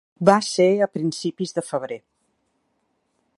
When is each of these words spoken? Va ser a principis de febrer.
Va 0.27 0.35
ser 0.45 0.65
a 0.85 0.87
principis 0.95 1.53
de 1.59 1.65
febrer. 1.67 1.99